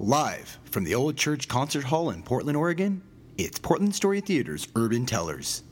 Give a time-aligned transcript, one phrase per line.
[0.00, 3.02] Live from the Old Church Concert Hall in Portland, Oregon,
[3.36, 5.64] it's Portland Story Theater's Urban Tellers.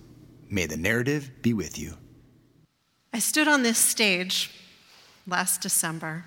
[0.50, 1.94] May the narrative be with you.
[3.12, 4.50] I stood on this stage
[5.28, 6.24] last December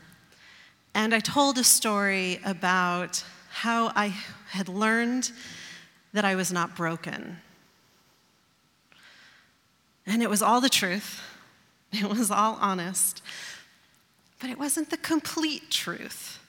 [0.96, 4.14] and I told a story about how I
[4.48, 5.34] had learned
[6.14, 7.36] that I was not broken.
[10.06, 11.22] And it was all the truth,
[11.92, 13.22] it was all honest,
[14.40, 16.40] but it wasn't the complete truth.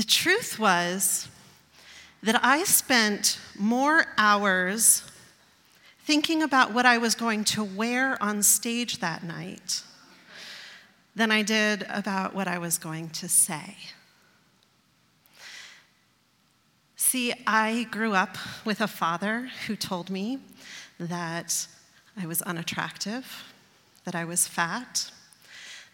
[0.00, 1.28] The truth was
[2.22, 5.02] that I spent more hours
[6.06, 9.82] thinking about what I was going to wear on stage that night
[11.14, 13.76] than I did about what I was going to say.
[16.96, 20.38] See, I grew up with a father who told me
[20.98, 21.66] that
[22.18, 23.52] I was unattractive,
[24.06, 25.10] that I was fat,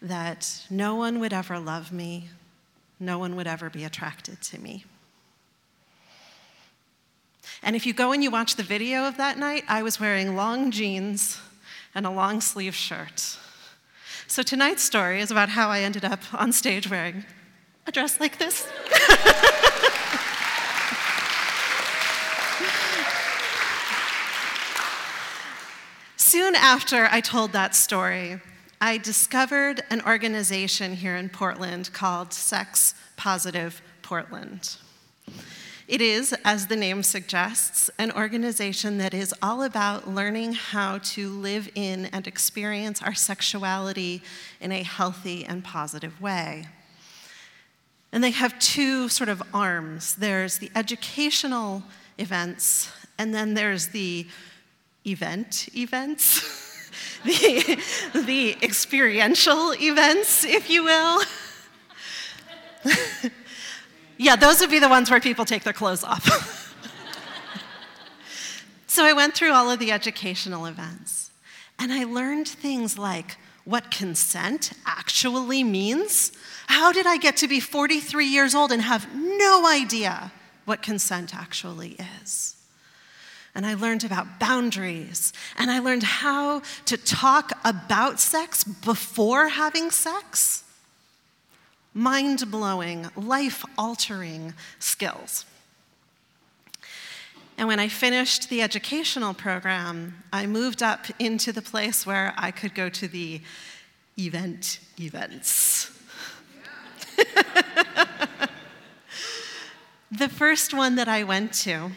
[0.01, 2.29] that no one would ever love me,
[2.99, 4.85] no one would ever be attracted to me.
[7.63, 10.35] And if you go and you watch the video of that night, I was wearing
[10.35, 11.39] long jeans
[11.95, 13.37] and a long sleeve shirt.
[14.27, 17.25] So tonight's story is about how I ended up on stage wearing
[17.85, 18.67] a dress like this.
[26.17, 28.41] Soon after I told that story,
[28.79, 34.77] I discovered an organization here in Portland called Sex Positive Portland.
[35.87, 41.29] It is, as the name suggests, an organization that is all about learning how to
[41.29, 44.21] live in and experience our sexuality
[44.61, 46.67] in a healthy and positive way.
[48.11, 51.81] And they have two sort of arms there's the educational
[52.19, 54.27] events, and then there's the
[55.03, 56.65] event events.
[57.23, 57.81] the,
[58.25, 61.21] the experiential events, if you will.
[64.17, 66.25] yeah, those would be the ones where people take their clothes off.
[68.87, 71.31] so I went through all of the educational events,
[71.79, 76.31] and I learned things like what consent actually means.
[76.67, 80.31] How did I get to be 43 years old and have no idea
[80.65, 82.56] what consent actually is?
[83.57, 89.89] And I learned about boundaries, and I learned how to talk about sex before having
[89.89, 90.63] sex.
[91.91, 95.45] Mind blowing, life altering skills.
[97.57, 102.51] And when I finished the educational program, I moved up into the place where I
[102.51, 103.41] could go to the
[104.19, 105.89] event events.
[110.11, 111.89] the first one that I went to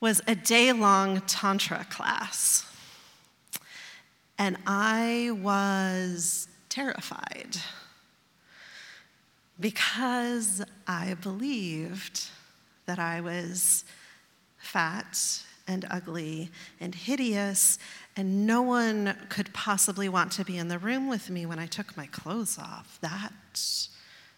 [0.00, 2.64] was a day long Tantra class.
[4.38, 7.56] And I was terrified
[9.58, 12.28] because I believed
[12.86, 13.84] that I was
[14.58, 16.50] fat and ugly
[16.80, 17.78] and hideous,
[18.16, 21.66] and no one could possibly want to be in the room with me when I
[21.66, 22.98] took my clothes off.
[23.02, 23.32] That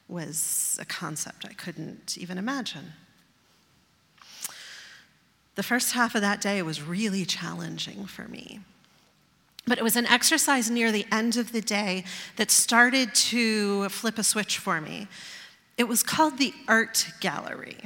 [0.08, 2.92] was a concept I couldn't even imagine.
[5.60, 8.60] The first half of that day was really challenging for me.
[9.66, 12.04] But it was an exercise near the end of the day
[12.36, 15.06] that started to flip a switch for me.
[15.76, 17.76] It was called the Art Gallery.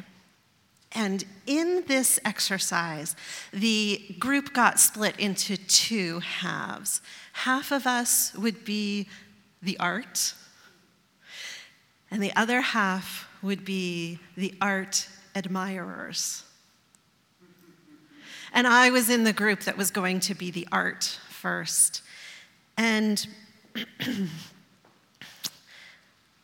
[0.93, 3.17] And in this exercise,
[3.53, 7.01] the group got split into two halves.
[7.33, 9.09] Half of us would be
[9.61, 10.35] the art,
[12.09, 16.45] and the other half would be the art admirers.
[18.55, 22.03] And I was in the group that was going to be the art first.
[22.77, 23.27] And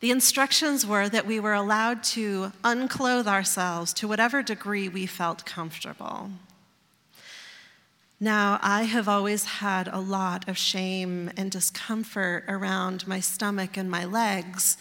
[0.01, 5.45] the instructions were that we were allowed to unclothe ourselves to whatever degree we felt
[5.45, 6.31] comfortable.
[8.19, 13.89] Now, I have always had a lot of shame and discomfort around my stomach and
[13.89, 14.77] my legs.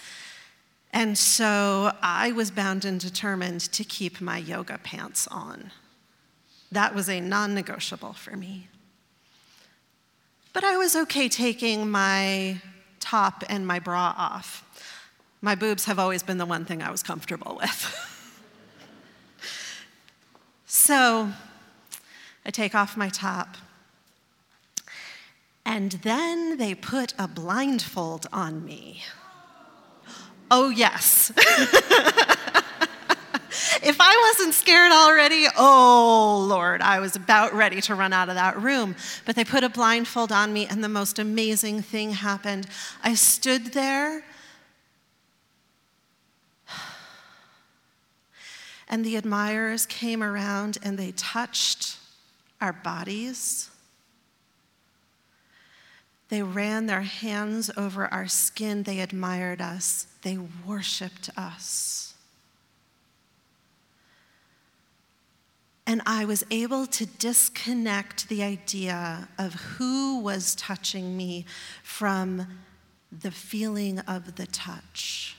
[0.92, 5.70] And so I was bound and determined to keep my yoga pants on.
[6.72, 8.68] That was a non negotiable for me.
[10.52, 12.60] But I was okay taking my
[12.98, 14.64] top and my bra off.
[15.40, 18.06] My boobs have always been the one thing I was comfortable with.
[20.66, 21.30] so
[22.44, 23.56] I take off my top.
[25.64, 29.02] And then they put a blindfold on me.
[30.52, 31.30] Oh, yes.
[33.82, 38.34] if I wasn't scared already, oh Lord, I was about ready to run out of
[38.34, 38.96] that room.
[39.24, 42.66] But they put a blindfold on me, and the most amazing thing happened.
[43.02, 44.24] I stood there
[48.88, 51.96] And the admirers came around and they touched
[52.60, 53.70] our bodies.
[56.28, 58.84] They ran their hands over our skin.
[58.84, 60.06] They admired us.
[60.22, 62.09] They worshiped us.
[65.90, 71.46] And I was able to disconnect the idea of who was touching me
[71.82, 72.46] from
[73.10, 75.36] the feeling of the touch.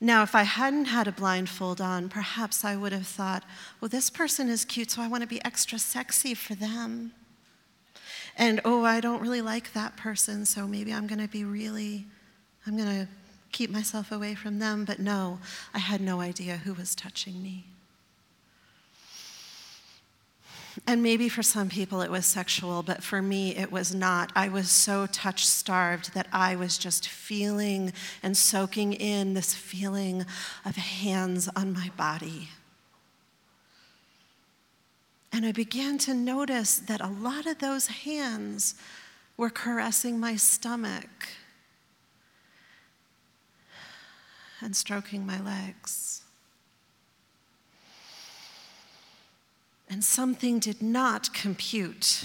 [0.00, 3.44] Now, if I hadn't had a blindfold on, perhaps I would have thought,
[3.82, 7.12] well, this person is cute, so I want to be extra sexy for them.
[8.34, 12.06] And oh, I don't really like that person, so maybe I'm going to be really,
[12.66, 13.08] I'm going to
[13.52, 14.84] keep myself away from them.
[14.84, 15.38] But no,
[15.72, 17.66] I had no idea who was touching me.
[20.86, 24.32] And maybe for some people it was sexual, but for me it was not.
[24.34, 30.24] I was so touch starved that I was just feeling and soaking in this feeling
[30.64, 32.48] of hands on my body.
[35.32, 38.74] And I began to notice that a lot of those hands
[39.36, 41.28] were caressing my stomach
[44.62, 46.22] and stroking my legs.
[49.88, 52.24] And something did not compute.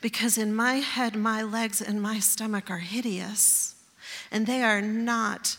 [0.00, 3.76] Because in my head, my legs and my stomach are hideous,
[4.32, 5.56] and they are not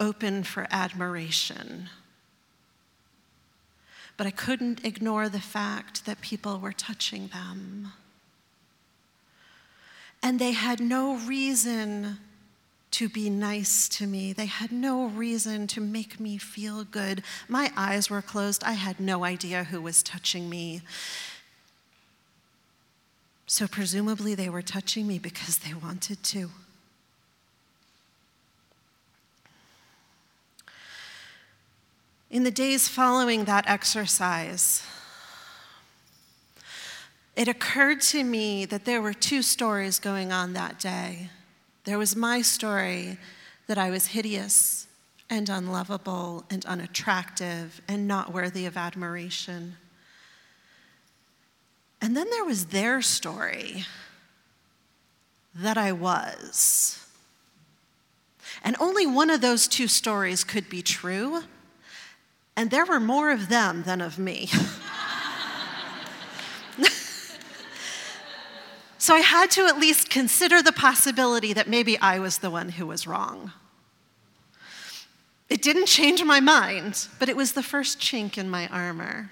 [0.00, 1.88] open for admiration.
[4.16, 7.92] But I couldn't ignore the fact that people were touching them.
[10.22, 12.18] And they had no reason
[12.92, 14.32] to be nice to me.
[14.32, 17.22] They had no reason to make me feel good.
[17.48, 18.64] My eyes were closed.
[18.64, 20.82] I had no idea who was touching me.
[23.46, 26.50] So, presumably, they were touching me because they wanted to.
[32.30, 34.84] In the days following that exercise,
[37.34, 41.30] it occurred to me that there were two stories going on that day.
[41.84, 43.18] There was my story
[43.66, 44.86] that I was hideous
[45.28, 49.76] and unlovable and unattractive and not worthy of admiration.
[52.00, 53.84] And then there was their story
[55.54, 56.98] that I was.
[58.62, 61.42] And only one of those two stories could be true,
[62.56, 64.50] and there were more of them than of me.
[69.00, 72.68] So I had to at least consider the possibility that maybe I was the one
[72.68, 73.50] who was wrong.
[75.48, 79.30] It didn't change my mind, but it was the first chink in my armor.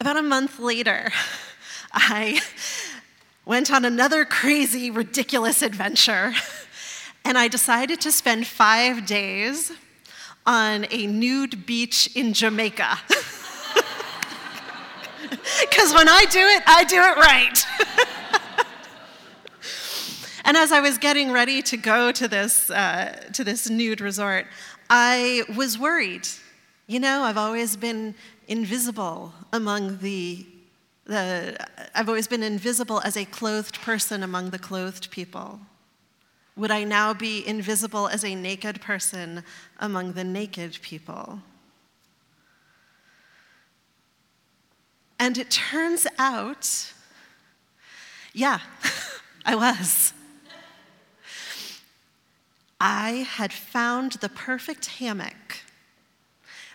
[0.00, 1.10] About a month later,
[1.94, 2.42] I
[3.46, 6.34] went on another crazy, ridiculous adventure,
[7.24, 9.72] and I decided to spend five days
[10.44, 12.98] on a nude beach in Jamaica.
[15.60, 17.66] Because when I do it, I do it right.
[20.44, 24.46] and as I was getting ready to go to this, uh, to this nude resort,
[24.88, 26.26] I was worried.
[26.86, 28.14] You know, I've always been
[28.48, 30.44] invisible among the,
[31.04, 31.56] the
[31.94, 35.60] I've always been invisible as a clothed person among the clothed people.
[36.56, 39.44] Would I now be invisible as a naked person
[39.78, 41.40] among the naked people?
[45.20, 46.94] And it turns out,
[48.32, 48.60] yeah,
[49.44, 50.14] I was.
[52.80, 55.58] I had found the perfect hammock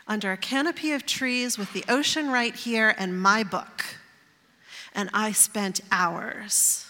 [0.08, 3.84] under a canopy of trees with the ocean right here and my book.
[4.94, 6.85] And I spent hours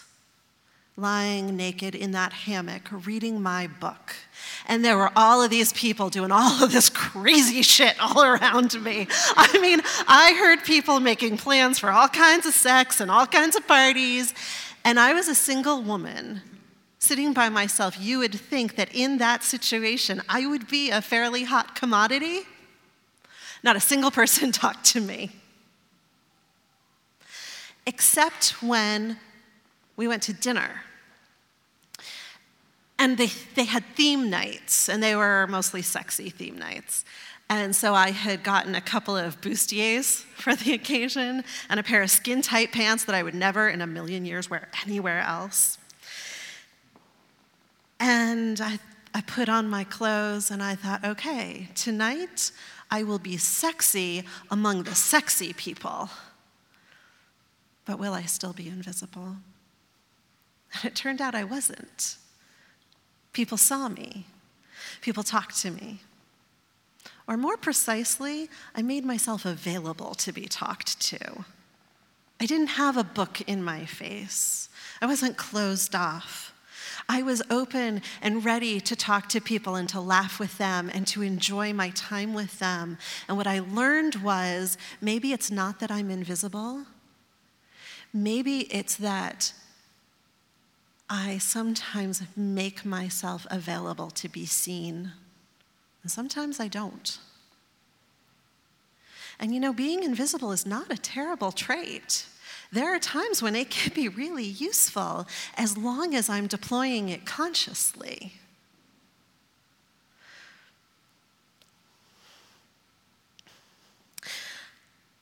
[0.96, 4.16] lying naked in that hammock reading my book.
[4.66, 8.82] And there were all of these people doing all of this crazy shit all around
[8.82, 9.06] me.
[9.36, 13.56] I mean, I heard people making plans for all kinds of sex and all kinds
[13.56, 14.32] of parties.
[14.84, 16.40] And I was a single woman
[16.98, 18.00] sitting by myself.
[18.00, 22.40] You would think that in that situation, I would be a fairly hot commodity.
[23.62, 25.30] Not a single person talked to me.
[27.86, 29.18] Except when
[29.96, 30.82] we went to dinner.
[32.98, 37.04] And they, they had theme nights, and they were mostly sexy theme nights.
[37.48, 42.02] And so I had gotten a couple of bustiers for the occasion and a pair
[42.02, 45.78] of skin tight pants that I would never in a million years wear anywhere else.
[48.00, 48.78] And I,
[49.14, 52.50] I put on my clothes and I thought, okay, tonight
[52.90, 56.10] I will be sexy among the sexy people.
[57.84, 59.36] But will I still be invisible?
[60.74, 62.16] And it turned out I wasn't
[63.36, 64.24] People saw me.
[65.02, 66.00] People talked to me.
[67.28, 71.44] Or more precisely, I made myself available to be talked to.
[72.40, 74.70] I didn't have a book in my face,
[75.02, 76.54] I wasn't closed off.
[77.10, 81.06] I was open and ready to talk to people and to laugh with them and
[81.08, 82.96] to enjoy my time with them.
[83.28, 86.86] And what I learned was maybe it's not that I'm invisible,
[88.14, 89.52] maybe it's that
[91.08, 95.12] I sometimes make myself available to be seen,
[96.02, 97.18] and sometimes I don't.
[99.38, 102.26] And you know, being invisible is not a terrible trait.
[102.72, 107.24] There are times when it can be really useful as long as I'm deploying it
[107.24, 108.32] consciously.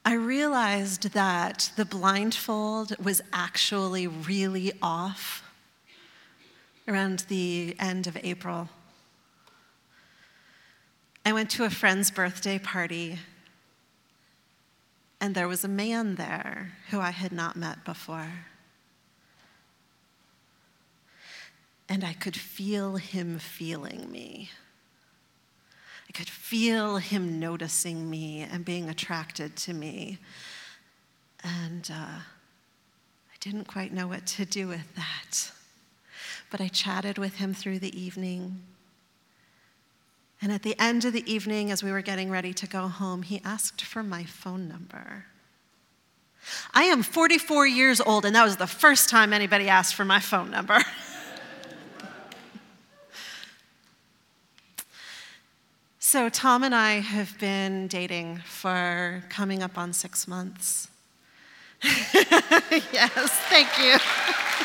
[0.07, 5.44] I realized that the blindfold was actually really off
[6.87, 8.69] around the end of April.
[11.25, 13.19] I went to a friend's birthday party
[15.25, 18.31] and there was a man there who I had not met before.
[21.89, 24.51] And I could feel him feeling me.
[26.07, 30.19] I could feel him noticing me and being attracted to me.
[31.43, 35.53] And uh, I didn't quite know what to do with that.
[36.55, 38.63] But I chatted with him through the evening.
[40.41, 43.23] And at the end of the evening, as we were getting ready to go home,
[43.23, 45.25] he asked for my phone number.
[46.73, 50.21] I am 44 years old, and that was the first time anybody asked for my
[50.21, 50.79] phone number.
[55.99, 60.87] so, Tom and I have been dating for coming up on six months.
[61.83, 63.97] yes, thank you.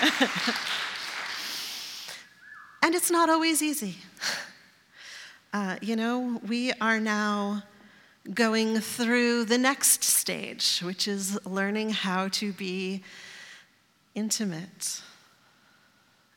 [2.88, 3.96] And it's not always easy.
[5.52, 7.62] Uh, you know, we are now
[8.32, 13.02] going through the next stage, which is learning how to be
[14.14, 15.02] intimate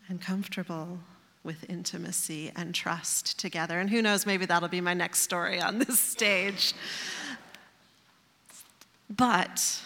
[0.10, 1.00] and comfortable
[1.44, 3.80] with intimacy and trust together.
[3.80, 6.74] And who knows, maybe that'll be my next story on this stage.
[9.10, 9.82] But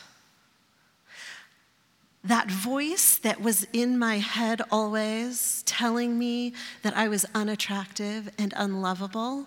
[2.25, 8.51] that voice that was in my head always telling me that I was unattractive and
[8.57, 9.45] unlovable,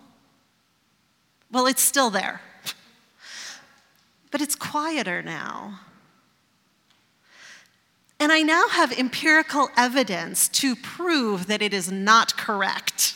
[1.51, 2.41] well, it's still there.
[4.31, 5.81] But it's quieter now.
[8.19, 13.15] And I now have empirical evidence to prove that it is not correct.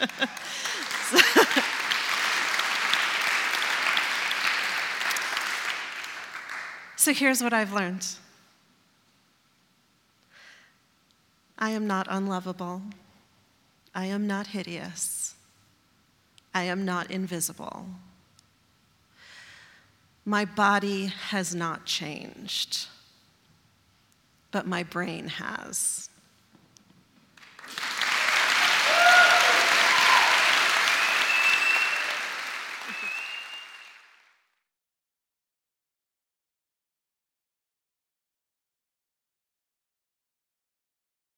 [7.02, 8.06] So here's what I've learned
[11.58, 12.80] I am not unlovable.
[13.92, 15.34] I am not hideous.
[16.54, 17.86] I am not invisible.
[20.24, 22.86] My body has not changed,
[24.52, 26.08] but my brain has.